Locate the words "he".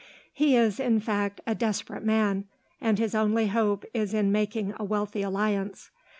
0.33-0.55